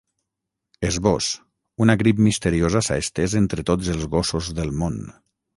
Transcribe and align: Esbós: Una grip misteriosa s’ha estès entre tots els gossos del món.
Esbós: 0.87 1.27
Una 1.85 1.97
grip 2.03 2.23
misteriosa 2.29 2.83
s’ha 2.87 2.99
estès 3.05 3.39
entre 3.43 3.67
tots 3.71 3.93
els 3.97 4.11
gossos 4.17 4.53
del 4.63 4.79
món. 4.83 5.03